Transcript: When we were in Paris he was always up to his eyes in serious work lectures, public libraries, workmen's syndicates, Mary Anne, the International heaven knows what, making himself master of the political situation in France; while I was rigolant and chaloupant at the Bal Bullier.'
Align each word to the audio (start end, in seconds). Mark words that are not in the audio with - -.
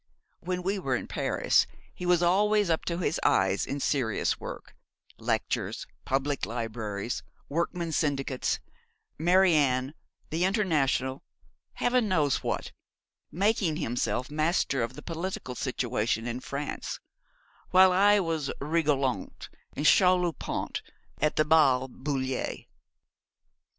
When 0.39 0.63
we 0.63 0.79
were 0.79 0.95
in 0.95 1.05
Paris 1.05 1.67
he 1.93 2.07
was 2.07 2.23
always 2.23 2.71
up 2.71 2.85
to 2.85 2.97
his 2.97 3.19
eyes 3.21 3.67
in 3.67 3.79
serious 3.79 4.39
work 4.39 4.75
lectures, 5.19 5.85
public 6.05 6.43
libraries, 6.43 7.21
workmen's 7.49 7.97
syndicates, 7.97 8.59
Mary 9.19 9.53
Anne, 9.53 9.93
the 10.31 10.43
International 10.43 11.21
heaven 11.73 12.07
knows 12.07 12.37
what, 12.37 12.71
making 13.31 13.75
himself 13.75 14.31
master 14.31 14.81
of 14.81 14.93
the 14.95 15.03
political 15.03 15.53
situation 15.53 16.25
in 16.25 16.39
France; 16.39 16.99
while 17.69 17.91
I 17.91 18.19
was 18.19 18.51
rigolant 18.59 19.49
and 19.73 19.85
chaloupant 19.85 20.81
at 21.19 21.35
the 21.35 21.45
Bal 21.45 21.87
Bullier.' 21.87 22.65